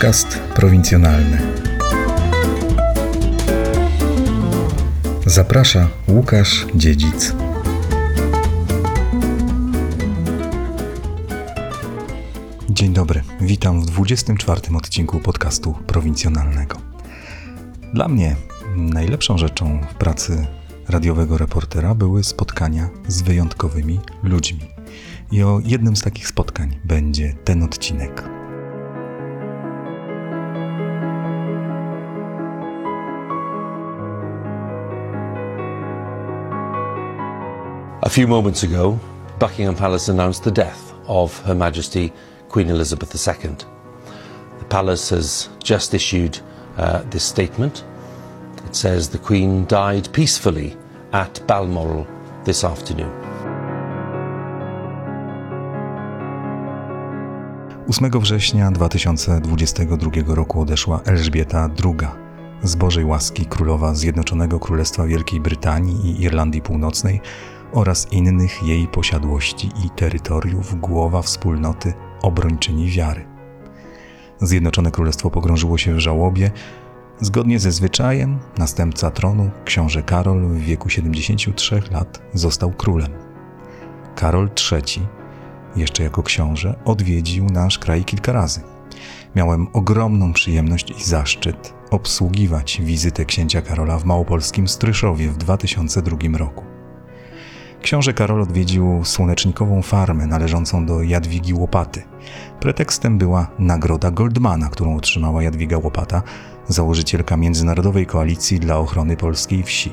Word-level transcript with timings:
Podcast 0.00 0.38
prowincjonalny. 0.54 1.38
Zaprasza 5.26 5.88
Łukasz 6.08 6.66
Dziedzic. 6.74 7.34
Dzień 12.70 12.92
dobry, 12.92 13.22
witam 13.40 13.82
w 13.82 13.86
24 13.86 14.60
odcinku 14.76 15.20
podcastu 15.20 15.74
prowincjonalnego. 15.86 16.76
Dla 17.94 18.08
mnie 18.08 18.36
najlepszą 18.76 19.38
rzeczą 19.38 19.80
w 19.90 19.94
pracy 19.94 20.46
radiowego 20.88 21.38
reportera 21.38 21.94
były 21.94 22.24
spotkania 22.24 22.88
z 23.08 23.22
wyjątkowymi 23.22 24.00
ludźmi. 24.22 24.60
I 25.32 25.42
o 25.42 25.60
jednym 25.64 25.96
z 25.96 26.02
takich 26.02 26.28
spotkań 26.28 26.78
będzie 26.84 27.34
ten 27.44 27.62
odcinek. 27.62 28.39
A 38.10 38.12
few 38.12 38.26
moments 38.26 38.64
ago, 38.64 38.98
Buckingham 39.38 39.76
Palace 39.76 40.08
announced 40.08 40.42
the 40.42 40.50
death 40.50 40.92
of 41.06 41.38
Her 41.46 41.54
Majesty 41.54 42.12
Queen 42.48 42.68
Elizabeth 42.68 43.14
II. 43.14 43.54
The 44.58 44.64
palace 44.64 45.10
has 45.10 45.48
just 45.62 45.94
issued 45.94 46.40
uh, 46.76 47.04
this 47.10 47.22
statement. 47.22 47.84
It 48.66 48.74
says 48.74 49.08
the 49.08 49.18
Queen 49.18 49.64
died 49.66 50.12
peacefully 50.12 50.76
at 51.12 51.40
Balmoral 51.46 52.04
this 52.44 52.64
afternoon. 52.64 53.12
8 57.88 58.20
września 58.20 58.70
2022 58.70 60.34
roku 60.34 60.60
odeszła 60.60 61.00
Elżbieta 61.04 61.68
II, 61.84 62.08
z 62.62 62.74
Bożej 62.74 63.04
łaski 63.04 63.46
królowa 63.46 63.94
Zjednoczonego 63.94 64.60
Królestwa 64.60 65.06
Wielkiej 65.06 65.40
Brytanii 65.40 66.06
i 66.06 66.22
Irlandii 66.22 66.62
Północnej 66.62 67.20
oraz 67.72 68.12
innych 68.12 68.62
jej 68.62 68.88
posiadłości 68.88 69.70
i 69.84 69.90
terytoriów 69.90 70.80
głowa 70.80 71.22
wspólnoty 71.22 71.92
obrończyni 72.22 72.90
wiary. 72.90 73.26
Zjednoczone 74.40 74.90
Królestwo 74.90 75.30
pogrążyło 75.30 75.78
się 75.78 75.94
w 75.94 75.98
żałobie. 75.98 76.50
Zgodnie 77.20 77.58
ze 77.58 77.72
zwyczajem, 77.72 78.38
następca 78.58 79.10
tronu, 79.10 79.50
książę 79.64 80.02
Karol 80.02 80.46
w 80.46 80.58
wieku 80.58 80.88
73 80.88 81.82
lat 81.90 82.22
został 82.34 82.70
królem. 82.70 83.12
Karol 84.14 84.50
III 84.72 85.06
jeszcze 85.76 86.02
jako 86.02 86.22
książę, 86.22 86.80
odwiedził 86.84 87.44
nasz 87.44 87.78
kraj 87.78 88.04
kilka 88.04 88.32
razy. 88.32 88.60
Miałem 89.36 89.66
ogromną 89.72 90.32
przyjemność 90.32 90.90
i 90.90 91.04
zaszczyt 91.04 91.74
obsługiwać 91.90 92.80
wizytę 92.82 93.24
księcia 93.24 93.62
Karola 93.62 93.98
w 93.98 94.04
małopolskim 94.04 94.68
Stryszowie 94.68 95.28
w 95.28 95.36
2002 95.36 96.38
roku. 96.38 96.69
Książę 97.82 98.12
Karol 98.14 98.42
odwiedził 98.42 99.04
słonecznikową 99.04 99.82
farmę 99.82 100.26
należącą 100.26 100.86
do 100.86 101.02
Jadwigi 101.02 101.54
Łopaty. 101.54 102.02
Pretekstem 102.60 103.18
była 103.18 103.50
nagroda 103.58 104.10
Goldmana, 104.10 104.68
którą 104.68 104.96
otrzymała 104.96 105.42
Jadwiga 105.42 105.78
Łopata, 105.78 106.22
założycielka 106.68 107.36
Międzynarodowej 107.36 108.06
Koalicji 108.06 108.60
dla 108.60 108.78
Ochrony 108.78 109.16
Polskiej 109.16 109.62
Wsi. 109.62 109.92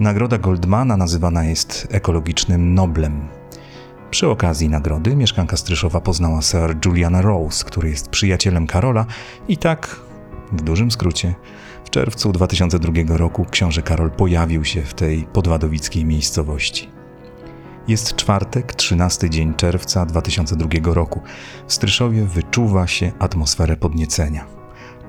Nagroda 0.00 0.38
Goldmana 0.38 0.96
nazywana 0.96 1.44
jest 1.44 1.88
ekologicznym 1.90 2.74
Noblem, 2.74 3.28
przy 4.10 4.28
okazji 4.28 4.68
nagrody 4.68 5.16
mieszkanka 5.16 5.56
Stryszowa 5.56 6.00
poznała 6.00 6.42
Sir 6.42 6.76
Juliana 6.86 7.22
Rose, 7.22 7.64
który 7.64 7.90
jest 7.90 8.08
przyjacielem 8.08 8.66
Karola 8.66 9.06
i 9.48 9.56
tak, 9.56 10.00
w 10.52 10.62
dużym 10.62 10.90
skrócie, 10.90 11.34
w 11.84 11.90
czerwcu 11.90 12.32
2002 12.32 13.16
roku 13.16 13.46
książę 13.50 13.82
Karol 13.82 14.10
pojawił 14.10 14.64
się 14.64 14.82
w 14.82 14.94
tej 14.94 15.24
podwadowickiej 15.24 16.04
miejscowości. 16.04 16.99
Jest 17.88 18.16
czwartek, 18.16 18.74
13 18.74 19.30
dzień 19.30 19.54
czerwca 19.54 20.06
2002 20.06 20.68
roku. 20.94 21.20
W 21.66 21.72
Stryszowie 21.72 22.24
wyczuwa 22.24 22.86
się 22.86 23.12
atmosferę 23.18 23.76
podniecenia. 23.76 24.46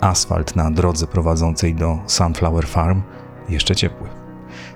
Asfalt 0.00 0.56
na 0.56 0.70
drodze 0.70 1.06
prowadzącej 1.06 1.74
do 1.74 1.98
Sunflower 2.06 2.66
Farm 2.66 3.02
jeszcze 3.48 3.76
ciepły. 3.76 4.08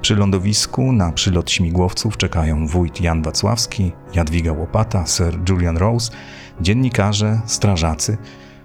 Przy 0.00 0.16
lądowisku 0.16 0.92
na 0.92 1.12
przylot 1.12 1.50
śmigłowców 1.50 2.16
czekają 2.16 2.66
wójt 2.66 3.00
Jan 3.00 3.22
Wacławski, 3.22 3.92
Jadwiga 4.14 4.52
Łopata, 4.52 5.06
Sir 5.06 5.38
Julian 5.48 5.76
Rose, 5.76 6.12
dziennikarze, 6.60 7.40
strażacy, 7.46 8.18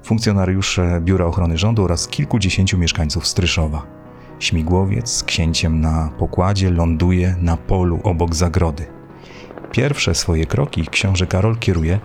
funkcjonariusze 0.04 1.02
Biura 1.02 1.26
Ochrony 1.26 1.58
Rządu 1.58 1.84
oraz 1.84 2.08
kilkudziesięciu 2.08 2.78
mieszkańców 2.78 3.28
Stryszowa. 3.28 3.86
Śmigłowiec 4.40 5.10
z 5.10 5.24
księciem 5.24 5.82
na 5.82 6.10
pokładzie 6.20 6.72
ląduje 6.72 7.36
na 7.42 7.58
polu 7.58 8.00
obok 8.04 8.36
zagrody. 8.36 8.95
Pierwsze 9.76 10.16
swoje 10.16 10.46
kroki 10.46 10.88
książę 10.92 11.28
Karol 11.28 11.58
kieruje 11.58 12.00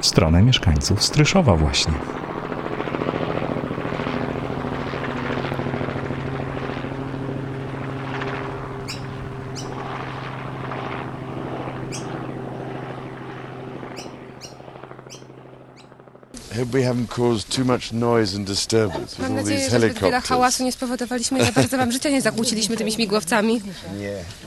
w 0.00 0.06
stronę 0.06 0.42
mieszkańców 0.42 1.02
Stryszowa 1.02 1.56
właśnie. 1.56 1.92
We 16.72 16.82
haven't 16.82 17.08
caused 17.08 17.48
too 17.56 17.64
much 17.64 17.92
noise 17.92 18.36
and 18.36 18.46
disturbance 18.46 19.16
with 19.16 19.18
Mam 19.18 19.30
all 19.32 19.36
nadzieję, 19.44 19.58
these 19.60 19.70
że 19.70 19.78
zbyt 19.78 19.82
wiele 19.94 20.00
helicopters. 20.00 20.28
hałasu 20.28 20.64
nie 20.64 20.72
spowodowaliśmy 20.72 21.38
i 21.38 21.44
za 21.44 21.52
bardzo 21.52 21.76
wam 21.78 21.92
życia 21.92 22.10
nie 22.10 22.22
zakłóciliśmy 22.22 22.76
tymi 22.76 22.92
śmigłowcami. 22.92 23.60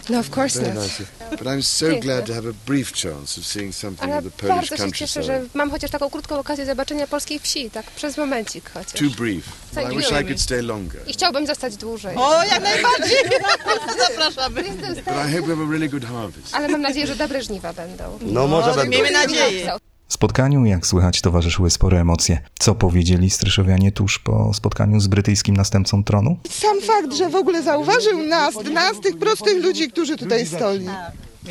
No 0.10 0.20
of 0.20 0.38
course 0.38 0.60
Very 0.62 0.74
not. 0.74 0.84
nice. 0.84 1.04
But 1.32 1.42
I'm 1.42 1.62
so 1.62 1.86
glad 2.00 2.26
to 2.26 2.34
have 2.34 2.50
a 2.50 2.54
brief 2.66 2.92
chance 2.94 3.42
of 3.42 3.48
seeing 3.48 3.76
something 3.76 4.04
Ale 4.12 4.18
of 4.18 4.24
the 4.24 4.32
Polish 4.32 4.70
bardzo 4.70 4.86
się 4.86 4.92
cieszę, 4.92 5.24
że 5.24 5.28
countryside. 5.34 5.58
mam 5.58 5.72
chociaż 5.72 5.92
taką 5.92 6.10
krótką 6.10 6.40
okazję 6.40 6.66
zobaczenia 6.66 7.08
polskiej 7.08 7.40
wsi, 7.40 7.70
tak 7.72 7.86
przez 7.92 8.18
momencik 8.18 8.72
chociaż. 8.74 9.00
Too 9.00 9.10
brief. 9.18 9.44
Thank 9.76 9.88
I 9.92 9.96
you. 9.96 10.00
wish 10.02 10.12
I 10.22 10.26
could 10.26 10.42
stay 10.42 10.62
longer. 10.62 11.02
I 11.08 11.14
chciałbym 11.14 11.48
zostać 11.48 11.76
dłużej. 11.78 12.16
O, 12.18 12.44
jak 12.44 12.62
najbardziej! 12.64 13.18
Zapraszamy. 14.10 14.64
But 14.64 14.98
I 15.08 15.36
hope 15.36 15.42
we 15.48 15.56
have 15.56 15.64
a 15.68 15.72
really 15.72 15.90
good 15.90 16.06
harvest. 16.06 16.56
Ale 16.56 16.68
mam 16.68 16.82
nadzieję, 16.82 17.08
że 17.08 17.16
dobre 17.16 17.44
żniwa 17.44 17.74
będą. 17.74 18.20
No 18.22 18.48
może 18.48 18.74
będą. 18.74 18.90
Miejmy 18.92 19.12
nadzieję. 19.12 19.72
Spotkaniu, 20.12 20.66
jak 20.66 20.88
słychać, 20.88 21.22
towarzyszyły 21.22 21.70
spore 21.70 22.02
emocje. 22.02 22.40
Co 22.60 22.76
powiedzieli 22.76 23.30
Stryszowianie 23.30 23.92
tuż 23.92 24.20
po 24.20 24.54
spotkaniu 24.54 25.00
z 25.00 25.08
brytyjskim 25.08 25.58
następcą 25.58 26.04
tronu? 26.04 26.38
Sam 26.50 26.82
fakt, 26.82 27.14
że 27.14 27.30
w 27.30 27.36
ogóle 27.36 27.64
zauważył 27.64 28.28
nas, 28.28 28.56
nas, 28.74 29.00
tych 29.00 29.18
prostych 29.18 29.64
ludzi, 29.64 29.92
którzy 29.92 30.18
tutaj 30.18 30.46
stoli. 30.46 30.86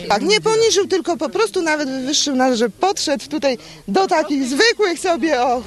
Tak, 0.09 0.22
nie 0.22 0.41
poniżył, 0.41 0.87
tylko 0.87 1.16
po 1.16 1.28
prostu 1.28 1.62
nawet 1.62 1.88
wywyższył 1.88 2.37
nas, 2.37 2.59
że 2.59 2.71
podszedł 2.71 3.28
tutaj 3.28 3.59
do 3.88 4.06
takich 4.06 4.44
zwykłych 4.44 4.98
sobie 4.98 5.42
o 5.42 5.62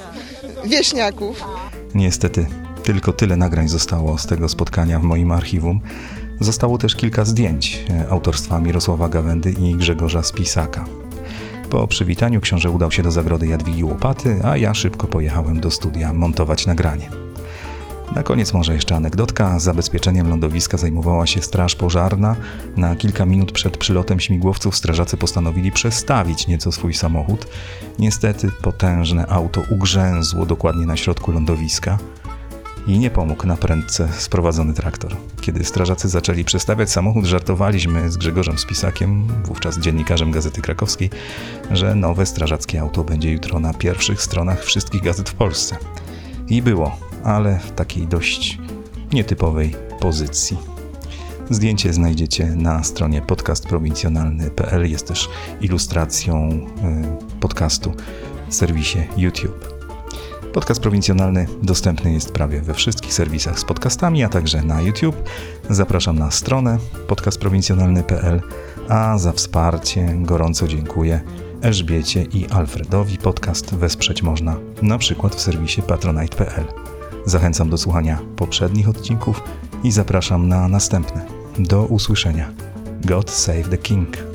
wieśniaków. 0.64 1.44
Niestety, 1.94 2.46
tylko 2.84 3.12
tyle 3.12 3.36
nagrań 3.36 3.68
zostało 3.68 4.18
z 4.18 4.26
tego 4.26 4.48
spotkania 4.48 4.98
w 4.98 5.02
moim 5.02 5.32
archiwum. 5.32 5.80
Zostało 6.40 6.78
też 6.78 6.96
kilka 6.96 7.24
zdjęć 7.24 7.84
e, 7.90 8.08
autorstwa 8.10 8.60
Mirosława 8.60 9.08
Gawędy 9.08 9.52
i 9.52 9.74
Grzegorza 9.74 10.22
Spisaka. 10.22 10.84
Po 11.74 11.88
przywitaniu 11.88 12.40
książę 12.40 12.70
udał 12.70 12.90
się 12.90 13.02
do 13.02 13.10
zagrody 13.10 13.46
Jadwigi 13.46 13.84
Łopaty, 13.84 14.40
a 14.44 14.56
ja 14.56 14.74
szybko 14.74 15.06
pojechałem 15.06 15.60
do 15.60 15.70
studia 15.70 16.12
montować 16.12 16.66
nagranie. 16.66 17.08
Na 18.16 18.22
koniec 18.22 18.52
może 18.52 18.74
jeszcze 18.74 18.96
anegdotka. 18.96 19.58
Zabezpieczeniem 19.58 20.28
lądowiska 20.28 20.76
zajmowała 20.76 21.26
się 21.26 21.42
straż 21.42 21.74
pożarna. 21.74 22.36
Na 22.76 22.96
kilka 22.96 23.26
minut 23.26 23.52
przed 23.52 23.76
przylotem 23.76 24.20
śmigłowców 24.20 24.76
strażacy 24.76 25.16
postanowili 25.16 25.72
przestawić 25.72 26.46
nieco 26.46 26.72
swój 26.72 26.94
samochód. 26.94 27.46
Niestety 27.98 28.50
potężne 28.62 29.26
auto 29.26 29.62
ugrzęzło 29.70 30.46
dokładnie 30.46 30.86
na 30.86 30.96
środku 30.96 31.32
lądowiska 31.32 31.98
i 32.86 32.98
nie 32.98 33.10
pomógł 33.10 33.46
na 33.46 33.56
prędce 33.56 34.08
sprowadzony 34.12 34.74
traktor. 34.74 35.16
Kiedy 35.40 35.64
strażacy 35.64 36.08
zaczęli 36.08 36.44
przestawiać 36.44 36.90
samochód, 36.90 37.24
żartowaliśmy 37.24 38.10
z 38.10 38.16
Grzegorzem 38.16 38.58
Spisakiem, 38.58 39.26
wówczas 39.44 39.78
dziennikarzem 39.78 40.30
Gazety 40.30 40.62
Krakowskiej, 40.62 41.10
że 41.70 41.94
nowe 41.94 42.26
strażackie 42.26 42.80
auto 42.80 43.04
będzie 43.04 43.32
jutro 43.32 43.60
na 43.60 43.74
pierwszych 43.74 44.22
stronach 44.22 44.64
wszystkich 44.64 45.02
gazet 45.02 45.30
w 45.30 45.34
Polsce. 45.34 45.76
I 46.48 46.62
było, 46.62 46.96
ale 47.24 47.58
w 47.58 47.70
takiej 47.70 48.06
dość 48.06 48.58
nietypowej 49.12 49.74
pozycji. 50.00 50.56
Zdjęcie 51.50 51.92
znajdziecie 51.92 52.46
na 52.46 52.84
stronie 52.84 53.22
podcastprowincjonalny.pl. 53.22 54.90
Jest 54.90 55.08
też 55.08 55.28
ilustracją 55.60 56.48
y, 57.36 57.40
podcastu 57.40 57.92
w 58.48 58.54
serwisie 58.54 58.98
YouTube. 59.16 59.73
Podcast 60.54 60.80
prowincjonalny 60.80 61.46
dostępny 61.62 62.12
jest 62.12 62.32
prawie 62.32 62.60
we 62.60 62.74
wszystkich 62.74 63.14
serwisach 63.14 63.58
z 63.58 63.64
podcastami, 63.64 64.24
a 64.24 64.28
także 64.28 64.62
na 64.62 64.80
YouTube. 64.80 65.30
Zapraszam 65.70 66.18
na 66.18 66.30
stronę 66.30 66.78
podcastprowincjonalny.pl, 67.06 68.40
a 68.88 69.18
za 69.18 69.32
wsparcie 69.32 70.14
gorąco 70.16 70.68
dziękuję 70.68 71.20
Elżbiecie 71.62 72.22
i 72.22 72.46
Alfredowi 72.46 73.18
podcast 73.18 73.74
wesprzeć 73.74 74.22
można, 74.22 74.56
na 74.82 74.98
przykład 74.98 75.34
w 75.34 75.40
serwisie 75.40 75.82
patronite.pl. 75.82 76.64
Zachęcam 77.26 77.70
do 77.70 77.78
słuchania 77.78 78.18
poprzednich 78.36 78.88
odcinków 78.88 79.42
i 79.84 79.90
zapraszam 79.90 80.48
na 80.48 80.68
następne. 80.68 81.26
Do 81.58 81.84
usłyszenia. 81.84 82.52
God 83.04 83.30
save 83.30 83.68
the 83.68 83.78
King. 83.78 84.33